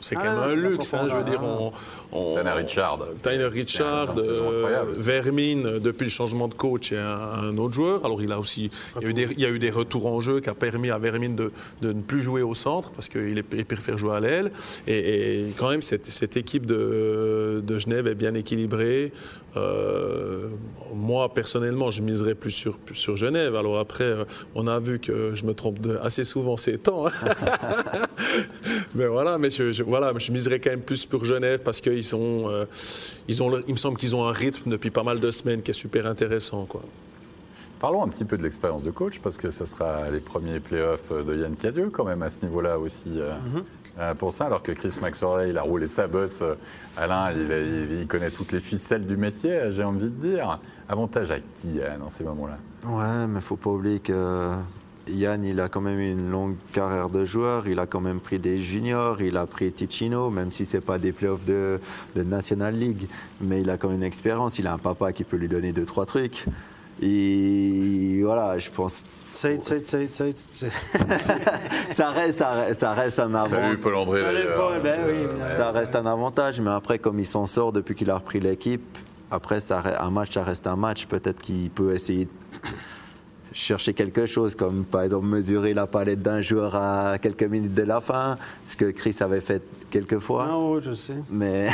c'est 0.00 0.16
Ah, 0.16 0.22
quand 0.22 0.32
même 0.32 0.50
un 0.50 0.54
luxe. 0.54 0.94
hein, 0.94 1.06
je 1.08 1.16
veux 1.16 1.24
dire, 1.24 1.42
on, 1.42 1.72
on- 2.12 2.34
Tanner 2.34 2.50
Richard. 2.52 2.98
Richard, 3.24 4.14
euh, 4.18 4.56
incroyable 4.58 4.90
aussi. 4.92 5.02
Vermin, 5.02 5.64
euh, 5.66 5.78
depuis 5.78 6.04
le 6.04 6.10
changement 6.10 6.48
de 6.48 6.54
coach, 6.54 6.92
et 6.92 6.98
un, 6.98 7.16
un 7.16 7.58
autre 7.58 7.74
joueur. 7.74 8.04
Alors, 8.04 8.22
il, 8.22 8.32
a 8.32 8.38
aussi, 8.38 8.70
il, 8.96 9.02
y 9.02 9.06
a 9.06 9.08
eu 9.10 9.14
des, 9.14 9.26
il 9.32 9.40
y 9.40 9.46
a 9.46 9.50
eu 9.50 9.58
des 9.58 9.70
retours 9.70 10.06
en 10.06 10.20
jeu 10.20 10.40
qui 10.40 10.48
a 10.50 10.54
permis 10.54 10.90
à 10.90 10.98
Vermin 10.98 11.30
de, 11.30 11.52
de 11.82 11.92
ne 11.92 12.00
plus 12.02 12.20
jouer 12.20 12.42
au 12.42 12.54
centre 12.54 12.90
parce 12.90 13.08
qu'il 13.08 13.38
est- 13.38 13.44
il 13.54 13.64
préfère 13.64 13.98
jouer 13.98 14.14
à 14.16 14.20
l'aile. 14.20 14.50
Et, 14.86 14.98
et 15.42 15.52
quand 15.56 15.70
même, 15.70 15.82
cette, 15.82 16.06
cette 16.06 16.36
équipe 16.36 16.66
de, 16.66 17.62
de 17.66 17.78
Genève 17.78 18.06
est 18.06 18.14
bien 18.14 18.34
équilibrée. 18.34 19.12
Euh, 19.56 20.50
moi, 20.94 21.32
personnellement, 21.34 21.90
je 21.90 22.02
miserais 22.02 22.34
plus 22.34 22.50
sur, 22.50 22.76
plus 22.78 22.94
sur 22.94 23.16
Genève. 23.16 23.56
Alors 23.56 23.78
après, 23.78 24.14
on 24.54 24.66
a 24.66 24.78
vu 24.78 24.98
que 25.00 25.34
je 25.34 25.44
me 25.46 25.54
trompe 25.54 25.80
de- 25.80 25.98
assez 26.02 26.24
souvent 26.24 26.56
ces 26.56 26.78
temps. 26.78 27.06
hein. 27.06 27.10
mais 28.94 29.06
voilà, 29.06 29.38
mais 29.38 29.50
je, 29.50 29.72
je- 29.72 29.82
voilà, 29.88 30.12
je 30.16 30.30
miserais 30.32 30.60
quand 30.60 30.70
même 30.70 30.82
plus 30.82 31.06
pour 31.06 31.24
Genève 31.24 31.60
parce 31.64 31.80
qu'ils 31.80 32.04
sont, 32.04 32.44
euh, 32.48 32.64
ils 33.26 33.42
ont, 33.42 33.60
il 33.66 33.72
me 33.72 33.78
semble 33.78 33.96
qu'ils 33.96 34.14
ont 34.14 34.26
un 34.28 34.32
rythme 34.32 34.70
depuis 34.70 34.90
pas 34.90 35.02
mal 35.02 35.18
de 35.20 35.30
semaines 35.30 35.62
qui 35.62 35.70
est 35.70 35.74
super 35.74 36.06
intéressant, 36.06 36.64
quoi. 36.66 36.82
Parlons 37.80 38.02
un 38.02 38.08
petit 38.08 38.24
peu 38.24 38.36
de 38.36 38.42
l'expérience 38.42 38.82
de 38.82 38.90
coach, 38.90 39.20
parce 39.20 39.36
que 39.36 39.50
ce 39.50 39.64
sera 39.64 40.10
les 40.10 40.18
premiers 40.18 40.58
playoffs 40.58 41.12
de 41.12 41.36
Yann 41.36 41.54
Cadieux, 41.54 41.90
quand 41.90 42.04
même, 42.04 42.22
à 42.22 42.28
ce 42.28 42.44
niveau-là 42.44 42.76
aussi, 42.76 43.08
euh, 43.20 43.34
Mhm. 43.54 43.64
euh, 44.00 44.14
pour 44.14 44.32
ça. 44.32 44.46
Alors 44.46 44.64
que 44.64 44.72
Chris 44.72 44.94
Maxwell, 45.00 45.48
il 45.48 45.56
a 45.56 45.62
roulé 45.62 45.86
sa 45.86 46.08
bosse. 46.08 46.42
euh, 46.42 46.54
Alain, 46.96 47.30
il, 47.30 47.42
il- 47.42 48.00
il 48.00 48.06
connaît 48.08 48.30
toutes 48.32 48.50
les 48.50 48.58
ficelles 48.58 49.06
du 49.06 49.16
métier, 49.16 49.60
j'ai 49.70 49.84
envie 49.84 50.06
de 50.10 50.28
dire. 50.28 50.58
Avantage 50.88 51.30
à 51.30 51.38
qui, 51.38 51.74
Yann, 51.76 52.00
dans 52.00 52.08
ces 52.08 52.24
moments-là? 52.24 52.58
Ouais, 52.84 53.26
mais 53.28 53.40
faut 53.40 53.54
pas 53.54 53.70
oublier 53.70 54.00
que 54.00 54.50
Yann, 55.10 55.44
il 55.44 55.60
a 55.60 55.68
quand 55.68 55.80
même 55.80 56.00
une 56.00 56.30
longue 56.30 56.56
carrière 56.72 57.08
de 57.08 57.24
joueur. 57.24 57.66
Il 57.68 57.78
a 57.78 57.86
quand 57.86 58.00
même 58.00 58.20
pris 58.20 58.38
des 58.38 58.58
juniors, 58.58 59.20
il 59.22 59.36
a 59.36 59.46
pris 59.46 59.70
Ticino, 59.72 60.30
même 60.30 60.50
si 60.52 60.64
c'est 60.64 60.80
pas 60.80 60.98
des 60.98 61.12
playoffs 61.12 61.44
de, 61.44 61.80
de 62.16 62.22
National 62.22 62.74
League. 62.74 63.08
Mais 63.40 63.60
il 63.62 63.70
a 63.70 63.76
quand 63.76 63.88
même 63.88 63.98
une 63.98 64.02
expérience. 64.04 64.58
Il 64.58 64.66
a 64.66 64.72
un 64.74 64.78
papa 64.78 65.12
qui 65.12 65.24
peut 65.24 65.36
lui 65.36 65.48
donner 65.48 65.72
deux, 65.72 65.84
trois 65.84 66.06
trucs. 66.06 66.44
Et 67.00 68.20
voilà, 68.24 68.58
je 68.58 68.70
pense. 68.70 69.00
Ça 71.94 72.10
reste, 72.10 72.38
ça 72.38 72.50
reste, 72.52 72.80
ça 72.80 72.92
reste 72.92 73.18
un 73.18 73.32
Salut 73.32 73.36
avantage. 73.36 73.78
Salut. 74.22 74.48
Paul, 74.56 74.80
ben 74.82 75.00
oui, 75.06 75.12
Euh, 75.14 75.24
évidemment. 75.24 75.50
Ça 75.56 75.70
reste 75.70 75.94
un 75.94 76.06
avantage, 76.06 76.60
mais 76.60 76.70
après, 76.70 76.98
comme 76.98 77.18
il 77.18 77.26
s'en 77.26 77.46
sort 77.46 77.72
depuis 77.72 77.94
qu'il 77.94 78.10
a 78.10 78.14
repris 78.16 78.40
l'équipe, 78.40 78.82
après, 79.30 79.60
ça, 79.60 79.82
un 80.00 80.10
match, 80.10 80.32
ça 80.32 80.42
reste 80.42 80.66
un 80.66 80.76
match. 80.76 81.06
Peut-être 81.06 81.40
qu'il 81.42 81.70
peut 81.70 81.94
essayer 81.94 82.24
de 82.24 82.30
chercher 83.58 83.92
quelque 83.92 84.26
chose, 84.26 84.54
comme 84.54 84.84
par 84.84 85.02
exemple 85.02 85.26
mesurer 85.26 85.74
la 85.74 85.86
palette 85.86 86.22
d'un 86.22 86.40
joueur 86.40 86.76
à 86.76 87.18
quelques 87.20 87.42
minutes 87.42 87.74
de 87.74 87.82
la 87.82 88.00
fin, 88.00 88.36
ce 88.68 88.76
que 88.76 88.90
Chris 88.90 89.16
avait 89.20 89.40
fait 89.40 89.62
quelques 89.90 90.18
fois. 90.20 90.46
Ah 90.50 90.58
oui, 90.58 90.80
je 90.82 90.92
sais. 90.92 91.14
Mais 91.30 91.68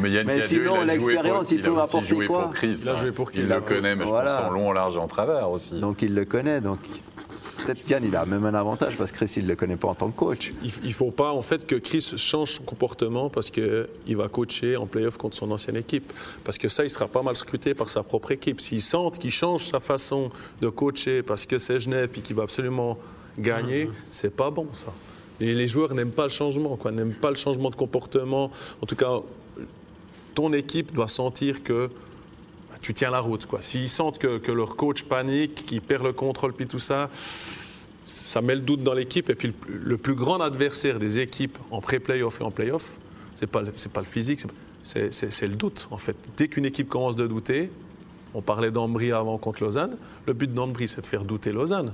Mais 0.00 0.10
Yann 0.10 0.26
Mais 0.26 0.46
sinon, 0.46 0.76
il 0.82 0.86
l'expérience, 0.86 1.48
pour- 1.48 1.52
il 1.52 1.60
peut 1.62 1.78
apporter 1.78 2.06
joué 2.06 2.26
quoi 2.26 2.42
pour 2.44 2.52
Chris. 2.52 2.78
Il 2.82 2.88
a 2.88 2.92
hein. 2.92 2.96
joué 2.96 3.12
pour 3.12 3.30
Chris. 3.30 3.40
Il 3.42 3.48
le 3.48 3.60
connaît, 3.60 3.94
mais 3.94 4.04
Voilà. 4.04 4.36
je 4.36 4.42
pense 4.42 4.50
en 4.50 4.52
long, 4.54 4.68
en 4.68 4.72
large 4.72 4.96
et 4.96 4.98
en 4.98 5.08
travers 5.08 5.50
aussi. 5.50 5.78
donc 5.80 6.00
il 6.02 6.14
le 6.14 6.24
connaît. 6.24 6.60
Donc 6.60 6.78
peut-être 7.68 7.90
Yann, 7.90 8.04
il 8.04 8.16
a 8.16 8.24
même 8.24 8.46
un 8.46 8.54
avantage 8.54 8.96
parce 8.96 9.12
que 9.12 9.18
Chris, 9.18 9.34
il 9.36 9.46
le 9.46 9.54
connaît 9.54 9.76
pas 9.76 9.88
en 9.88 9.94
tant 9.94 10.10
que 10.10 10.16
coach. 10.16 10.52
Il 10.62 10.88
ne 10.88 10.92
faut 10.92 11.10
pas 11.10 11.32
en 11.32 11.42
fait 11.42 11.66
que 11.66 11.76
Chris 11.76 12.14
change 12.16 12.52
son 12.52 12.62
comportement 12.62 13.28
parce 13.28 13.50
qu'il 13.50 14.16
va 14.16 14.28
coacher 14.28 14.76
en 14.76 14.86
playoff 14.86 15.18
contre 15.18 15.36
son 15.36 15.50
ancienne 15.50 15.76
équipe. 15.76 16.12
Parce 16.44 16.56
que 16.56 16.68
ça, 16.68 16.84
il 16.84 16.90
sera 16.90 17.08
pas 17.08 17.22
mal 17.22 17.36
scruté 17.36 17.74
par 17.74 17.90
sa 17.90 18.02
propre 18.02 18.32
équipe. 18.32 18.60
S'il 18.60 18.80
sent 18.80 19.10
qu'il 19.20 19.30
change 19.30 19.66
sa 19.66 19.80
façon 19.80 20.30
de 20.62 20.68
coacher 20.68 21.22
parce 21.22 21.44
que 21.44 21.58
c'est 21.58 21.78
Genève 21.78 22.08
puis 22.08 22.22
qu'il 22.22 22.36
va 22.36 22.44
absolument 22.44 22.98
gagner, 23.38 23.90
c'est 24.10 24.34
pas 24.34 24.50
bon 24.50 24.68
ça. 24.72 24.92
Et 25.40 25.52
les 25.52 25.68
joueurs 25.68 25.94
n'aiment 25.94 26.10
pas 26.10 26.24
le 26.24 26.30
changement, 26.30 26.76
quoi, 26.76 26.90
n'aiment 26.90 27.14
pas 27.14 27.30
le 27.30 27.36
changement 27.36 27.70
de 27.70 27.76
comportement. 27.76 28.50
En 28.82 28.86
tout 28.86 28.96
cas, 28.96 29.20
ton 30.34 30.52
équipe 30.52 30.92
doit 30.92 31.08
sentir 31.08 31.62
que 31.62 31.90
tu 32.80 32.94
tiens 32.94 33.10
la 33.10 33.20
route. 33.20 33.46
S'ils 33.60 33.88
sentent 33.88 34.18
que, 34.18 34.50
leur 34.52 34.76
coach 34.76 35.02
panique, 35.04 35.66
qu'il 35.66 35.80
perd 35.80 36.04
le 36.04 36.12
contrôle 36.12 36.52
puis 36.52 36.66
tout 36.66 36.78
ça, 36.78 37.10
ça 38.06 38.40
met 38.40 38.54
le 38.54 38.60
doute 38.62 38.82
dans 38.82 38.94
l'équipe. 38.94 39.28
Et 39.30 39.34
puis 39.34 39.52
le, 39.68 39.96
plus- 39.98 40.14
grand 40.14 40.40
adversaire 40.40 40.98
des 40.98 41.18
équipes 41.18 41.58
en 41.70 41.80
pré-playoff 41.80 42.40
et 42.40 42.44
en 42.44 42.50
playoff, 42.50 42.92
c'est 43.34 43.46
pas 43.46 43.62
le- 43.62 43.72
c'est 43.74 43.92
pas 43.92 44.00
le 44.00 44.06
physique, 44.06 44.40
c'est 44.82 45.42
le 45.46 45.54
doute 45.56 45.88
en 45.90 45.98
fait. 45.98 46.16
Dès 46.36 46.48
qu'une 46.48 46.64
équipe 46.64 46.88
commence 46.88 47.16
de 47.16 47.26
douter, 47.26 47.70
on 48.34 48.42
parlait 48.42 48.70
d'Ambry 48.70 49.12
avant 49.12 49.38
contre 49.38 49.62
Lausanne, 49.62 49.96
le 50.26 50.32
but 50.32 50.52
d'Ambry 50.52 50.88
c'est 50.88 51.00
de 51.00 51.06
faire 51.06 51.24
douter 51.24 51.52
Lausanne. 51.52 51.92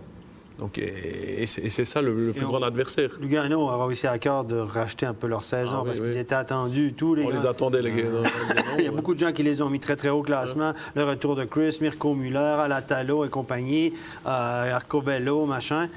Donc, 0.59 0.79
et, 0.79 1.43
et 1.43 1.47
c'est 1.47 1.85
ça 1.85 2.01
le, 2.01 2.27
le 2.27 2.33
plus 2.33 2.45
on- 2.45 2.49
grand 2.51 2.63
adversaire. 2.63 3.11
Lugano 3.21 3.61
aura 3.63 3.85
aussi 3.87 4.07
à 4.07 4.19
cœur 4.19 4.45
de 4.45 4.57
racheter 4.57 5.05
un 5.05 5.13
peu 5.15 5.27
leur 5.27 5.43
saison 5.43 5.79
Ah 5.79 5.81
oui, 5.83 5.87
parce 5.89 5.99
oui. 6.01 6.07
qu'ils 6.13 6.19
étaient 6.19 6.35
attendus, 6.37 6.93
tous 6.97 7.15
les 7.17 7.25
On 7.25 7.29
gars. 7.31 7.35
les 7.35 7.47
attendait 7.47 7.83
les 7.83 7.91
gars. 7.91 8.05
Il 8.79 8.85
y 8.85 8.89
a 8.89 8.93
beaucoup 8.93 9.15
de 9.15 9.19
gens 9.19 9.33
qui 9.33 9.43
les 9.43 9.61
ont 9.63 9.69
mis 9.69 9.81
très 9.81 9.97
très 9.97 10.11
haut 10.11 10.21
au 10.21 10.23
classement. 10.23 10.73
Le 10.95 11.03
retour 11.05 11.35
de 11.35 11.45
Chris, 11.45 11.79
Mirko 11.81 12.15
Muller, 12.15 12.39
Alatalo 12.39 13.25
et 13.25 13.29
compagnie, 13.31 13.93
euh, 14.27 14.73
Arcobello, 14.75 15.45
machin. 15.45 15.89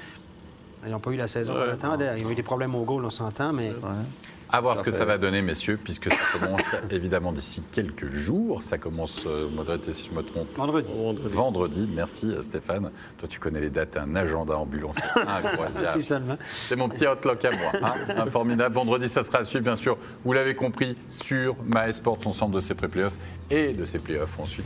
Ils 0.84 0.90
n'ont 0.90 0.98
pas 1.00 1.10
eu 1.12 1.16
la 1.16 1.28
saison 1.28 1.54
Ouais. 1.54 1.66
qu'on 1.66 1.72
attendait. 1.74 2.18
Ils 2.18 2.26
ont 2.26 2.30
eu 2.30 2.34
des 2.34 2.42
problèmes 2.42 2.74
au 2.74 2.82
goal, 2.82 3.04
on 3.04 3.10
s'entend, 3.10 3.52
mais 3.52 3.72
À 4.50 4.60
voir 4.60 4.74
Ça 4.76 4.80
ce 4.80 4.84
que 4.86 4.90
fait- 4.90 4.96
ça 4.98 5.04
va 5.04 5.18
donner, 5.18 5.42
messieurs, 5.42 5.78
puisque 5.82 6.10
ça 6.12 6.38
commence 6.38 6.74
évidemment 6.90 7.32
d'ici 7.32 7.62
quelques 7.72 8.10
jours. 8.10 8.62
Ça 8.62 8.78
commence, 8.78 9.22
euh, 9.26 9.48
modérité 9.48 9.92
si 9.92 10.08
je 10.10 10.16
me 10.16 10.22
trompe, 10.22 10.48
vendredi. 10.56 10.90
Vendredi. 10.92 11.28
vendredi. 11.34 11.88
Merci 11.94 12.26
euh, 12.30 12.40
Stéphane. 12.40 12.90
Toi, 13.18 13.28
tu 13.28 13.38
connais 13.40 13.60
les 13.60 13.70
dates, 13.70 13.96
un 13.96 14.14
agenda 14.16 14.56
ambulant. 14.56 14.92
C'est 14.94 15.20
incroyable. 15.28 15.88
Si 15.92 16.02
seulement. 16.02 16.36
C'est 16.44 16.76
mon 16.76 16.88
petit 16.88 17.06
hotlock 17.06 17.44
à 17.44 17.50
moi. 17.50 17.72
hein. 17.82 17.94
Un 18.16 18.26
formidable. 18.26 18.74
Vendredi, 18.74 19.08
ça 19.08 19.22
sera 19.22 19.38
à 19.38 19.44
suivre, 19.44 19.64
bien 19.64 19.76
sûr. 19.76 19.98
Vous 20.24 20.32
l'avez 20.32 20.54
compris, 20.54 20.96
sur 21.08 21.56
MySport, 21.64 22.18
l'ensemble 22.24 22.54
de 22.54 22.60
ses 22.60 22.74
pré-playoffs 22.74 23.16
et 23.50 23.72
de 23.74 23.84
ses 23.84 23.98
playoffs 23.98 24.38
ensuite. 24.38 24.64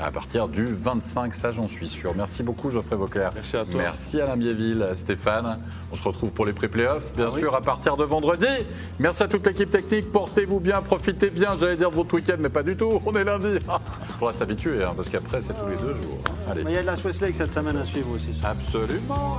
À 0.00 0.10
partir 0.10 0.48
du 0.48 0.64
25, 0.64 1.34
ça 1.34 1.52
j'en 1.52 1.68
suis 1.68 1.88
sûr. 1.88 2.14
Merci 2.16 2.42
beaucoup 2.42 2.68
Geoffrey 2.70 2.96
Vauclair. 2.96 3.30
Merci 3.34 3.56
à 3.56 3.64
toi. 3.64 3.80
Merci 3.80 4.20
Alain 4.20 4.36
Biéville, 4.36 4.86
Stéphane. 4.94 5.58
On 5.92 5.96
se 5.96 6.02
retrouve 6.02 6.30
pour 6.30 6.44
les 6.46 6.52
pré-playoffs, 6.52 7.04
Ah 7.12 7.16
bien 7.16 7.30
sûr, 7.30 7.54
à 7.54 7.60
partir 7.60 7.96
de 7.96 8.02
vendredi. 8.04 8.46
Merci 8.98 9.22
à 9.22 9.28
toute 9.28 9.46
l'équipe 9.46 9.70
technique. 9.70 10.10
Portez-vous 10.10 10.58
bien, 10.58 10.82
profitez 10.82 11.30
bien, 11.30 11.56
j'allais 11.56 11.76
dire 11.76 11.90
de 11.90 11.96
votre 11.96 12.12
week-end, 12.14 12.36
mais 12.40 12.48
pas 12.48 12.64
du 12.64 12.76
tout. 12.76 13.00
On 13.06 13.12
est 13.12 13.24
lundi. 13.24 13.58
Il 13.60 14.12
faudra 14.18 14.32
s'habituer, 14.32 14.82
hein, 14.82 14.94
parce 14.96 15.08
qu'après, 15.08 15.40
c'est 15.40 15.52
tous 15.54 15.68
les 15.68 15.76
deux 15.76 15.94
jours. 15.94 16.18
Allez. 16.50 16.62
Il 16.66 16.70
y 16.72 16.76
a 16.76 16.82
de 16.82 16.86
la 16.86 16.96
Swiss 16.96 17.20
League 17.22 17.34
cette 17.34 17.52
semaine 17.52 17.76
à 17.76 17.84
suivre 17.84 18.10
aussi. 18.14 18.34
ça. 18.34 18.48
Absolument. 18.48 19.38